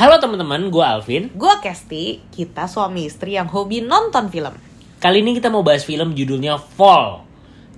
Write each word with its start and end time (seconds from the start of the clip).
Halo 0.00 0.16
teman-teman, 0.16 0.72
gue 0.72 0.80
Alvin. 0.80 1.28
Gue 1.36 1.60
Kesti, 1.60 2.24
kita 2.32 2.64
suami 2.64 3.04
istri 3.04 3.36
yang 3.36 3.52
hobi 3.52 3.84
nonton 3.84 4.32
film. 4.32 4.56
Kali 4.96 5.20
ini 5.20 5.36
kita 5.36 5.52
mau 5.52 5.60
bahas 5.60 5.84
film 5.84 6.16
judulnya 6.16 6.56
Fall. 6.56 7.20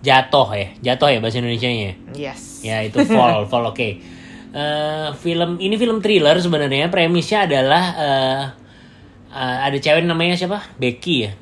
Jatuh 0.06 0.46
ya, 0.54 0.66
jatuh 0.79 1.11
ya 1.11 1.19
bahasa 1.19 1.43
Indonesia-nya. 1.43 1.98
Yes. 2.14 2.62
Ya 2.62 2.79
itu 2.86 3.03
Fall, 3.11 3.43
Fall 3.50 3.66
oke. 3.66 3.89
Eh, 4.54 5.08
film 5.18 5.58
ini 5.58 5.75
film 5.75 5.98
thriller 5.98 6.39
sebenarnya. 6.39 6.95
Premisnya 6.95 7.50
adalah 7.50 7.85
eh, 7.98 8.43
eh, 9.34 9.57
ada 9.66 9.77
cewek 9.82 10.07
namanya 10.07 10.39
siapa? 10.39 10.62
Becky 10.79 11.27
ya. 11.27 11.34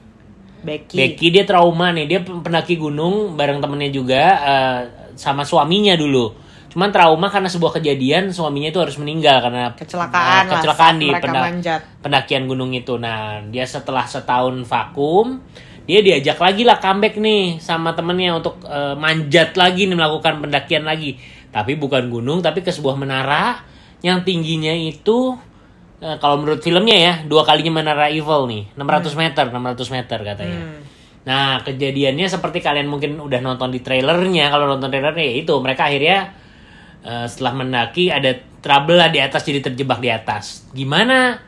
Becky. 0.65 0.97
Becky 0.97 1.29
dia 1.29 1.45
trauma 1.45 1.93
nih, 1.93 2.09
dia 2.09 2.25
pendaki 2.25 2.81
gunung 2.81 3.37
bareng 3.37 3.61
temennya 3.61 3.93
juga 3.93 4.23
eh, 4.41 4.81
sama 5.13 5.45
suaminya 5.45 5.93
dulu. 5.93 6.33
Cuman 6.71 6.89
trauma 6.89 7.27
karena 7.27 7.51
sebuah 7.51 7.77
kejadian 7.77 8.31
suaminya 8.31 8.71
itu 8.71 8.79
harus 8.79 8.95
meninggal 8.95 9.43
karena 9.43 9.75
Kecelakaan 9.75 10.47
lah 10.47 10.63
kecelakaan 10.63 10.95
saat 10.95 11.03
di 11.03 11.09
mereka 11.11 11.25
penda- 11.27 11.43
manjat. 11.43 11.81
pendakian 11.99 12.43
gunung 12.47 12.71
itu. 12.71 12.95
Nah, 12.95 13.43
dia 13.45 13.67
setelah 13.67 14.07
setahun 14.07 14.55
vakum, 14.63 15.43
dia 15.83 15.99
diajak 15.99 16.39
lagi 16.39 16.63
lah 16.63 16.79
comeback 16.79 17.19
nih 17.19 17.59
sama 17.59 17.91
temennya 17.93 18.39
untuk 18.39 18.63
eh, 18.63 18.95
manjat 18.95 19.59
lagi 19.59 19.91
nih 19.91 19.99
melakukan 19.99 20.39
pendakian 20.39 20.87
lagi. 20.87 21.19
Tapi 21.51 21.75
bukan 21.75 22.07
gunung, 22.07 22.39
tapi 22.39 22.63
ke 22.63 22.71
sebuah 22.71 22.95
menara 22.95 23.67
yang 24.01 24.23
tingginya 24.23 24.71
itu 24.71 25.35
eh, 25.99 26.17
kalau 26.23 26.39
menurut 26.39 26.63
filmnya 26.63 26.95
ya 26.95 27.15
dua 27.27 27.43
kalinya 27.43 27.83
menara 27.83 28.07
Eiffel 28.07 28.47
nih, 28.47 28.71
600 28.79 29.11
meter, 29.19 29.45
600 29.51 29.91
meter 29.91 30.19
katanya. 30.23 30.61
Hmm. 30.63 30.81
Nah, 31.21 31.61
kejadiannya 31.61 32.31
seperti 32.31 32.63
kalian 32.63 32.87
mungkin 32.87 33.19
udah 33.19 33.43
nonton 33.43 33.69
di 33.69 33.83
trailernya. 33.83 34.49
Kalau 34.49 34.71
nonton 34.71 34.89
trailernya 34.89 35.27
ya 35.27 35.35
itu 35.37 35.53
mereka 35.59 35.91
akhirnya 35.91 36.39
eh, 37.05 37.27
setelah 37.27 37.65
mendaki 37.65 38.09
ada 38.13 38.37
trouble 38.61 39.01
lah 39.01 39.09
di 39.09 39.21
atas 39.21 39.45
jadi 39.45 39.65
terjebak 39.65 39.99
di 39.99 40.13
atas. 40.13 40.69
Gimana 40.73 41.41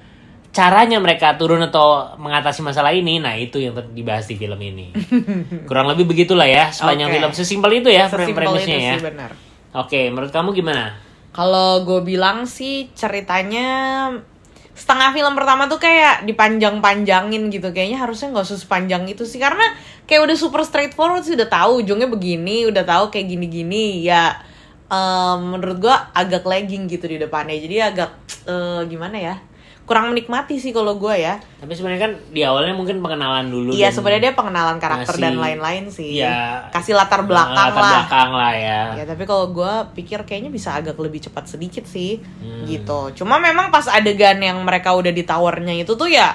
caranya 0.53 1.01
mereka 1.01 1.37
turun 1.41 1.65
atau 1.65 2.17
mengatasi 2.21 2.61
masalah 2.61 2.93
ini? 2.93 3.21
Nah, 3.21 3.37
itu 3.37 3.61
yang 3.61 3.77
dibahas 3.93 4.29
di 4.29 4.37
film 4.37 4.61
ini. 4.61 4.93
Kurang 5.69 5.89
lebih 5.93 6.09
begitulah 6.09 6.49
ya 6.49 6.69
sepanjang 6.73 7.09
Oke. 7.09 7.17
film 7.21 7.31
sesimpel 7.33 7.71
itu 7.81 7.89
ya 7.89 8.09
itu 8.09 8.37
premisnya 8.37 8.79
ya. 8.79 8.95
sih 8.97 9.05
benar. 9.05 9.31
Oke, 9.73 10.13
menurut 10.13 10.33
kamu 10.33 10.53
gimana? 10.53 10.97
Kalau 11.33 11.81
gue 11.89 12.05
bilang 12.05 12.45
sih 12.45 12.93
ceritanya 12.93 14.13
setengah 14.73 15.13
film 15.13 15.33
pertama 15.37 15.69
tuh 15.69 15.77
kayak 15.77 16.25
dipanjang-panjangin 16.25 17.53
gitu 17.53 17.77
kayaknya 17.77 18.01
harusnya 18.01 18.33
nggak 18.33 18.49
usah 18.49 18.61
sepanjang 18.61 19.05
itu 19.05 19.29
sih 19.29 19.37
karena 19.37 19.65
kayak 20.09 20.25
udah 20.25 20.37
super 20.37 20.65
straightforward 20.65 21.29
sih 21.29 21.37
udah 21.37 21.49
tahu 21.49 21.85
ujungnya 21.85 22.09
begini 22.09 22.65
udah 22.65 22.81
tahu 22.81 23.13
kayak 23.13 23.37
gini-gini 23.37 24.01
ya 24.01 24.41
em, 24.93 25.39
menurut 25.49 25.81
gue 25.81 25.95
agak 26.13 26.45
lagging 26.45 26.85
gitu 26.87 27.07
di 27.07 27.17
depannya 27.17 27.57
jadi 27.57 27.77
agak 27.89 28.11
eh, 28.45 28.81
gimana 28.87 29.17
ya 29.17 29.37
kurang 29.83 30.09
menikmati 30.09 30.57
sih 30.57 30.71
kalau 30.71 30.95
gue 30.95 31.11
ya 31.17 31.43
Tapi 31.59 31.73
sebenarnya 31.73 32.01
kan 32.01 32.13
di 32.31 32.41
awalnya 32.41 32.71
mungkin 32.71 33.01
pengenalan 33.01 33.51
dulu. 33.51 33.73
iya 33.73 33.91
sebenarnya 33.91 34.23
dia 34.23 34.33
pengenalan 34.33 34.79
karakter 34.79 35.11
ngasih- 35.11 35.25
dan 35.27 35.35
lain-lain 35.37 35.85
sih 35.89 36.23
Iya. 36.23 36.71
kasih 36.71 36.95
latar 36.95 37.25
belakang 37.25 37.51
latar 37.73 37.83
lah 37.83 37.91
belakang 37.99 38.31
lah 38.33 38.53
ya. 38.55 38.81
Ya 38.95 39.05
tapi 39.05 39.25
kalau 39.25 39.51
gue 39.51 39.73
pikir 39.93 40.23
kayaknya 40.23 40.49
bisa 40.49 40.71
agak 40.73 40.95
lebih 40.97 41.19
cepat 41.21 41.49
sedikit 41.49 41.83
sih 41.85 42.23
Hmm. 42.23 42.63
gitu. 42.65 43.11
Cuma 43.17 43.37
memang 43.39 43.69
pas 43.69 43.91
adegan 43.91 44.39
yang 44.39 44.63
mereka 44.63 44.93
udah 44.93 45.11
di 45.11 45.25
towernya 45.25 45.75
itu 45.75 45.93
tuh 45.93 46.07
ya 46.07 46.31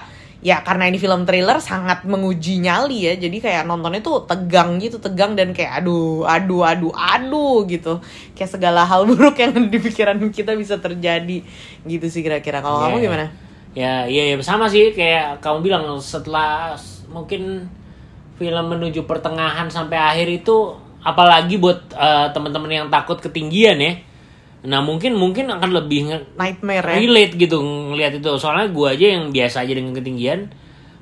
ya 0.47 0.57
karena 0.67 0.83
ini 0.89 0.97
film 1.05 1.21
thriller 1.27 1.57
sangat 1.59 1.99
menguji 2.11 2.53
nyali 2.65 2.97
ya. 3.11 3.13
Jadi 3.23 3.37
kayak 3.45 3.63
nontonnya 3.69 3.99
tuh 3.99 4.23
tegang 4.29 4.69
gitu, 4.83 4.97
tegang 5.05 5.31
dan 5.39 5.49
kayak 5.57 5.83
aduh, 5.83 6.23
aduh, 6.23 6.61
aduh, 6.71 6.93
aduh 6.95 7.57
gitu. 7.73 7.93
Kayak 8.37 8.51
segala 8.55 8.81
hal 8.89 9.01
buruk 9.09 9.35
yang 9.43 9.53
di 9.73 9.79
pikiran 9.85 10.17
kita 10.31 10.51
bisa 10.61 10.75
terjadi 10.85 11.37
gitu 11.83 12.05
sih 12.13 12.21
kira-kira. 12.25 12.63
Kalau 12.63 12.79
Iya, 12.79 12.83
kamu 12.87 12.97
iya. 12.97 13.05
gimana? 13.05 13.25
Ya, 13.77 13.93
iya, 14.09 14.23
iya 14.33 14.35
sama 14.41 14.65
sih 14.73 14.89
kayak 14.97 15.43
kamu 15.43 15.57
bilang 15.61 15.85
setelah 16.01 16.73
mungkin 17.13 17.69
film 18.37 18.65
menuju 18.73 19.05
pertengahan 19.09 19.67
sampai 19.69 19.97
akhir 19.97 20.27
itu 20.43 20.55
apalagi 21.01 21.55
buat 21.61 21.79
eh, 21.93 22.27
teman-teman 22.33 22.71
yang 22.71 22.87
takut 22.89 23.17
ketinggian 23.21 23.77
ya. 23.81 23.93
Nah, 24.59 24.79
mungkin 24.79 25.13
mungkin 25.13 25.47
akan 25.47 25.69
lebih 25.71 26.07
Nightmare 26.33 26.81
ya. 26.83 26.97
relate 26.97 27.33
gitu 27.35 27.61
ngelihat 27.61 28.17
itu. 28.17 28.29
Soalnya 28.35 28.67
gua 28.67 28.91
aja 28.91 29.05
yang 29.11 29.29
biasa 29.29 29.61
aja 29.61 29.71
dengan 29.71 29.93
ketinggian 29.93 30.49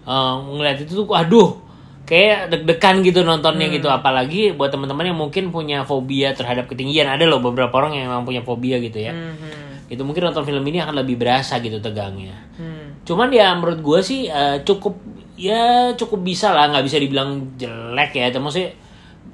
eh, 0.03 0.35
ngelihat 0.45 0.81
itu 0.81 0.97
tuh 0.97 1.07
aduh 1.09 1.63
kayak 2.03 2.51
deg-degan 2.51 3.01
gitu 3.01 3.21
nontonnya 3.21 3.65
gitu 3.67 3.89
apalagi 3.89 4.53
buat 4.53 4.69
teman-teman 4.69 5.09
yang 5.09 5.17
mungkin 5.17 5.49
punya 5.49 5.81
fobia 5.81 6.29
terhadap 6.31 6.67
ketinggian 6.67 7.07
ada 7.07 7.23
loh 7.23 7.41
beberapa 7.41 7.73
orang 7.73 7.95
yang 7.95 8.05
memang 8.07 8.21
punya 8.23 8.39
fobia 8.39 8.77
gitu 8.77 8.99
ya 8.99 9.09
Mhm. 9.09 9.89
itu 9.89 10.01
mungkin 10.01 10.21
nonton 10.23 10.43
film 10.43 10.61
ini 10.63 10.77
akan 10.79 10.93
lebih 10.95 11.17
berasa 11.17 11.57
gitu 11.57 11.81
tegangnya 11.81 12.37
Hmm. 12.55 13.01
cuman 13.01 13.33
ya 13.33 13.49
menurut 13.53 13.81
gue 13.81 13.99
sih 13.99 14.29
eh, 14.29 14.61
cukup 14.61 15.01
ya 15.33 15.65
cukup 15.93 16.21
bisa 16.21 16.53
lah 16.53 16.69
nggak 16.69 16.85
bisa 16.85 16.97
dibilang 16.97 17.57
jelek 17.57 18.13
ya 18.13 18.29
tapi 18.29 18.37
maksudnya 18.39 18.69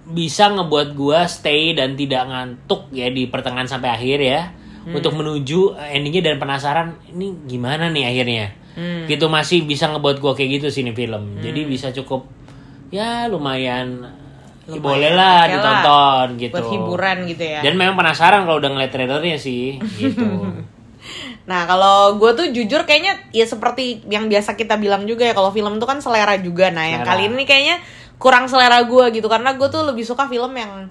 bisa 0.04 0.50
ngebuat 0.50 0.94
gue 0.94 1.20
stay 1.26 1.72
dan 1.72 1.94
tidak 1.94 2.26
ngantuk 2.26 2.90
ya 2.90 3.08
di 3.08 3.26
pertengahan 3.26 3.66
sampai 3.66 3.90
akhir 3.92 4.20
ya 4.20 4.42
untuk 4.84 5.14
menuju 5.14 5.78
eh, 5.78 5.96
endingnya 5.96 6.22
dan 6.26 6.38
penasaran 6.38 6.88
ini 7.08 7.38
gimana 7.46 7.88
nih 7.88 8.06
akhirnya 8.08 8.48
Hmm. 8.72 9.04
gitu 9.04 9.28
masih 9.28 9.68
bisa 9.68 9.84
ngebuat 9.86 10.18
gue 10.18 10.32
kayak 10.32 10.50
gitu 10.56 10.68
sih 10.70 10.80
ini 10.80 10.96
film 10.96 11.38
jadi 11.38 11.68
bisa 11.68 11.92
cukup 11.92 12.24
ya 12.88 13.28
lumayan, 13.28 14.00
ya 14.64 14.72
Lumayan, 14.72 14.80
boleh 14.80 15.12
lah 15.12 15.28
oke 15.36 15.44
lah. 15.44 15.52
ditonton 15.52 16.28
gitu 16.40 16.56
Buat 16.56 16.72
hiburan 16.72 17.18
gitu 17.28 17.44
ya. 17.44 17.60
dan 17.60 17.74
memang 17.76 17.96
penasaran 17.96 18.48
kalau 18.48 18.64
udah 18.64 18.72
ngeliat 18.72 18.90
trailernya 18.90 19.36
sih 19.36 19.76
gitu 19.98 20.24
Nah 21.42 21.66
kalau 21.66 22.16
gue 22.16 22.32
tuh 22.32 22.48
jujur 22.48 22.86
kayaknya 22.86 23.18
ya 23.32 23.44
seperti 23.44 24.06
yang 24.06 24.30
biasa 24.30 24.54
kita 24.54 24.78
bilang 24.78 25.04
juga 25.04 25.26
ya 25.26 25.34
kalau 25.34 25.50
film 25.50 25.76
tuh 25.76 25.90
kan 25.90 25.98
selera 25.98 26.38
juga. 26.38 26.70
Nah 26.70 26.86
yang 26.86 27.02
Selera. 27.02 27.18
kali 27.18 27.24
ini 27.28 27.44
kayaknya 27.44 27.76
kurang 28.22 28.46
selera 28.46 28.86
gue 28.86 29.06
gitu 29.18 29.26
karena 29.26 29.58
gue 29.58 29.68
tuh 29.68 29.82
lebih 29.82 30.06
suka 30.06 30.30
film 30.30 30.54
yang 30.54 30.86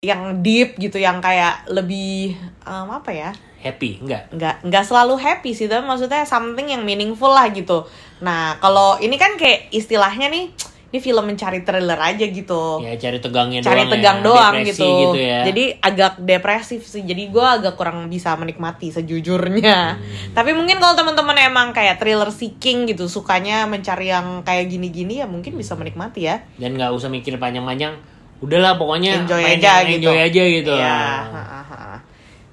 yang 0.00 0.40
deep 0.40 0.80
gitu, 0.80 0.96
yang 0.96 1.20
kayak 1.20 1.68
lebih 1.68 2.36
em, 2.64 2.88
apa 2.88 3.10
ya? 3.12 3.32
happy 3.60 4.00
enggak 4.00 4.32
nggak 4.32 4.56
nggak 4.64 4.84
selalu 4.88 5.20
happy 5.20 5.52
sih 5.52 5.68
tapi 5.68 5.84
maksudnya 5.84 6.24
something 6.24 6.72
yang 6.72 6.80
meaningful 6.80 7.28
lah 7.28 7.44
gitu. 7.52 7.84
Nah 8.24 8.56
kalau 8.56 8.96
ini 9.04 9.20
kan 9.20 9.36
kayak 9.36 9.68
istilahnya 9.68 10.32
nih 10.32 10.48
ini 10.90 10.98
film 10.98 11.22
mencari 11.22 11.62
thriller 11.62 11.94
aja 11.94 12.26
gitu 12.26 12.82
ya 12.82 12.98
cari 12.98 13.22
tegangnya 13.22 13.62
cari 13.62 13.86
doang 13.86 13.92
tegang 13.94 14.18
ya. 14.18 14.26
doang 14.26 14.54
Depresi 14.58 14.82
gitu. 14.82 15.08
ya. 15.14 15.40
Jadi 15.46 15.64
agak 15.78 16.12
depresif 16.18 16.80
sih. 16.82 17.02
Jadi 17.02 17.30
gue 17.30 17.46
agak 17.46 17.78
kurang 17.78 18.10
bisa 18.10 18.34
menikmati 18.34 18.90
sejujurnya. 18.90 19.78
Hmm. 19.94 20.34
Tapi 20.34 20.50
mungkin 20.50 20.82
kalau 20.82 20.98
teman-teman 20.98 21.38
emang 21.40 21.70
kayak 21.70 22.02
thriller 22.02 22.34
seeking 22.34 22.90
gitu, 22.90 23.06
sukanya 23.06 23.70
mencari 23.70 24.10
yang 24.10 24.42
kayak 24.42 24.66
gini-gini 24.66 25.22
ya 25.22 25.30
mungkin 25.30 25.54
bisa 25.54 25.78
menikmati 25.78 26.26
ya. 26.26 26.42
dan 26.58 26.74
nggak 26.74 26.90
usah 26.90 27.06
mikir 27.06 27.38
panjang-panjang 27.38 27.94
udahlah 28.42 28.74
pokoknya 28.74 29.22
Enjoy 29.22 29.38
main 29.46 29.62
aja 29.62 29.86
yang 29.86 29.94
gitu. 29.94 30.10
enjoy 30.10 30.18
aja 30.26 30.42
gitu 30.58 30.72
Iya, 30.74 30.98
ha, 31.22 31.42
ha, 31.46 31.60
ha. 31.62 31.96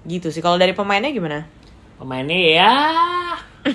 Gitu 0.05 0.29
sih. 0.29 0.45
Kalau 0.45 0.61
dari 0.61 0.77
pemainnya 0.77 1.09
gimana? 1.09 1.49
pemainnya 1.97 2.37
ya 2.37 2.71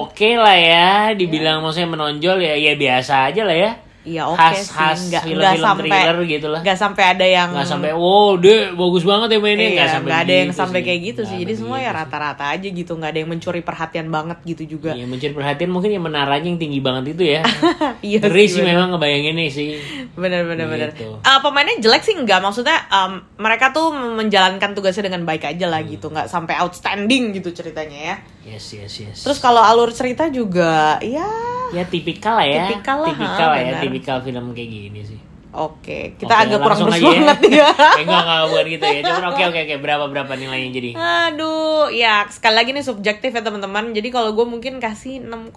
oke 0.00 0.30
lah 0.34 0.56
ya 0.56 0.90
dibilang 1.12 1.60
maksudnya 1.60 1.88
menonjol 1.88 2.36
ya 2.38 2.54
ya 2.54 2.72
biasa 2.74 3.28
aja 3.28 3.44
lah 3.44 3.58
ya 3.58 3.72
Iya 4.00 4.24
oke 4.24 4.40
khas 4.40 4.64
sih. 4.64 4.72
khas 4.72 4.98
Nggak- 5.04 5.24
film-film 5.28 5.44
nggak 5.44 5.60
sampai 5.60 5.90
thriller 5.92 6.18
gitu 6.24 6.46
lah 6.48 6.60
nggak 6.64 6.78
sampai 6.80 7.04
ada 7.04 7.26
yang 7.26 7.48
nggak 7.52 7.68
sampai 7.68 7.90
wow 7.92 8.32
deh 8.34 8.72
bagus 8.72 9.04
banget 9.04 9.28
ya 9.28 9.38
mainnya 9.38 9.60
Iya, 9.60 9.74
nggak 9.76 9.90
sampai 9.90 10.08
nggak 10.08 10.20
ada 10.20 10.32
yang 10.32 10.48
begitu 10.48 10.56
sampai 10.56 10.78
sih. 10.80 10.86
kayak 10.88 11.00
gitu 11.04 11.20
sih. 11.22 11.36
Jadi 11.36 11.52
semua 11.52 11.68
ya 11.68 11.76
begitu 11.76 11.92
sih. 11.92 11.98
rata-rata 12.00 12.44
aja 12.48 12.68
gitu. 12.72 12.92
nggak 12.96 13.10
ada 13.12 13.18
yang 13.20 13.28
mencuri 13.28 13.60
perhatian 13.60 14.06
banget 14.08 14.38
gitu 14.42 14.62
juga. 14.66 14.90
Iya, 14.96 15.04
mencuri 15.04 15.34
perhatian 15.36 15.68
mungkin 15.68 15.90
yang 15.92 16.00
menaranya 16.02 16.48
yang 16.48 16.56
tinggi 16.56 16.80
banget 16.80 17.04
itu 17.12 17.22
ya. 17.28 17.40
Iya 18.00 18.18
Ngeri 18.24 18.44
sih, 18.48 18.52
sih 18.56 18.62
memang 18.64 18.88
ngebayanginnya 18.90 19.46
sih. 19.52 19.68
Bener 20.12 20.42
bener 20.42 20.66
bener 20.66 20.90
Gitu. 20.90 21.06
Eh, 21.16 21.38
pemainnya 21.40 21.78
jelek 21.78 22.02
sih 22.02 22.12
enggak 22.12 22.38
maksudnya 22.38 22.76
em, 22.84 23.22
mereka 23.36 23.70
tuh 23.70 23.90
menjalankan 23.90 24.72
tugasnya 24.72 25.06
dengan 25.06 25.22
baik 25.22 25.46
aja 25.46 25.66
lah 25.66 25.80
gitu 25.80 26.06
nggak 26.06 26.26
sampai 26.26 26.58
outstanding 26.58 27.30
gitu 27.32 27.50
ceritanya 27.50 27.96
ya 27.96 28.16
Yes, 28.46 28.72
yes, 28.72 28.92
yes. 28.96 29.18
terus 29.22 29.38
kalau 29.38 29.60
alur 29.60 29.90
cerita 29.90 30.26
juga 30.26 30.98
ya 30.98 31.24
ya 31.70 31.84
tipikal 31.84 32.34
lah 32.34 32.44
ya. 32.44 32.66
Tipikal 32.66 32.98
lah, 33.00 33.08
Tipikal 33.08 33.46
ha, 33.46 33.52
lah 33.52 33.60
ya, 33.60 33.74
tipikal 33.78 34.16
film 34.18 34.50
kayak 34.50 34.68
gini 34.68 35.00
sih. 35.04 35.20
oke 35.50 36.14
kita 36.14 36.26
Oke, 36.28 36.42
agak 36.44 36.58
kurang 36.60 36.78
bersemangat 36.84 37.38
ya 37.52 37.70
eh, 37.70 38.02
enggak, 38.02 38.22
enggak 38.22 38.42
buat 38.46 38.66
gitu 38.66 38.84
ya. 38.84 39.00
Cuman 39.02 39.24
oke, 39.30 39.42
oke, 39.46 39.60
oke. 39.60 39.74
Berapa, 39.78 40.04
berapa 40.06 40.32
nilainya 40.34 40.70
jadi? 40.72 40.90
aduh 40.94 41.86
ya 41.88 42.22
sekali 42.26 42.54
lagi 42.54 42.70
nih 42.70 42.82
subjektif 42.82 43.30
ya 43.30 43.40
teman-teman 43.40 43.90
jadi 43.90 44.08
kalau 44.08 44.30
gue 44.32 44.42
mungkin 44.44 44.78
kasih 44.78 45.22
6, 45.22 45.54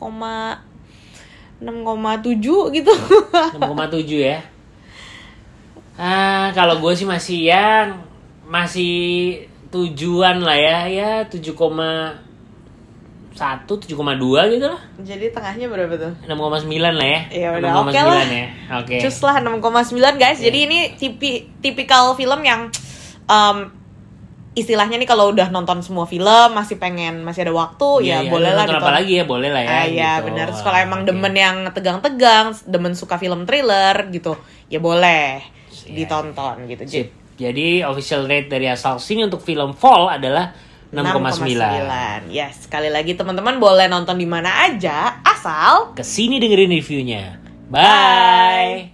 6,7 1.61 2.73
gitu 2.73 2.93
6,7 3.59 3.61
ya. 4.17 4.39
Ah, 5.93 6.49
kalau 6.57 6.81
gue 6.81 6.93
sih 6.97 7.05
masih 7.05 7.53
yang 7.53 8.01
masih 8.49 9.45
tujuan 9.69 10.41
lah 10.41 10.57
ya, 10.57 10.79
ya 10.89 11.11
7,1 11.29 12.17
7,2 13.37 13.89
gitu 14.53 14.65
lah. 14.69 14.81
jadi 15.01 15.33
tengahnya 15.33 15.65
berapa 15.69 15.93
tuh 15.97 16.13
6,9 16.25 16.69
lah 16.81 17.07
ya. 17.09 17.21
Ya 17.29 17.49
udah, 17.57 17.71
6,9 17.81 17.89
oke 17.89 17.99
lah. 18.01 18.25
ya. 18.25 18.47
Oke. 18.81 18.95
Cus 19.01 19.17
lah 19.21 19.35
6,9 19.41 20.21
guys. 20.21 20.39
Jadi 20.41 20.59
ini 20.65 20.79
tipi 20.97 21.49
tipikal 21.61 22.13
film 22.17 22.41
yang 22.41 22.69
um, 23.29 23.82
istilahnya 24.53 25.01
nih 25.01 25.09
kalau 25.09 25.33
udah 25.33 25.49
nonton 25.49 25.81
semua 25.81 26.05
film 26.05 26.49
masih 26.53 26.77
pengen 26.77 27.25
masih 27.25 27.49
ada 27.49 27.53
waktu 27.53 28.05
Iya, 28.05 28.09
ya 28.09 28.17
iya. 28.21 28.29
boleh 28.29 28.51
lah 28.53 28.65
nonton 28.65 28.81
apa 28.81 28.91
lagi 28.93 29.13
ya 29.17 29.25
boleh 29.25 29.49
lah 29.49 29.61
ya 29.61 29.71
Ah, 29.73 29.85
iya 29.85 30.11
gitu. 30.17 30.25
benar. 30.29 30.45
Terus 30.49 30.61
kalau 30.61 30.77
emang 30.77 31.01
Oke. 31.01 31.07
demen 31.09 31.33
yang 31.33 31.57
tegang-tegang, 31.69 32.45
demen 32.63 32.93
suka 32.93 33.17
film 33.17 33.43
thriller 33.43 33.95
gitu, 34.09 34.37
ya 34.67 34.77
boleh 34.77 35.41
Iya, 35.83 36.05
ditonton 36.05 36.69
gitu. 36.69 36.81
Sip. 36.85 37.07
Jadi 37.33 37.81
official 37.81 38.29
rate 38.29 38.45
dari 38.47 38.69
asal 38.69 39.01
sini 39.01 39.25
untuk 39.25 39.41
film 39.41 39.73
Fall 39.73 40.05
adalah 40.07 40.53
6,9. 40.93 41.49
6,9. 41.49 42.29
Yes, 42.29 42.69
sekali 42.69 42.93
lagi 42.93 43.17
teman-teman 43.17 43.57
boleh 43.57 43.89
nonton 43.89 44.13
di 44.13 44.29
mana 44.29 44.69
aja 44.69 45.17
asal 45.25 45.97
Ke 45.97 46.05
sini 46.05 46.37
dengerin 46.37 46.69
reviewnya. 46.69 47.41
Bye. 47.73 48.92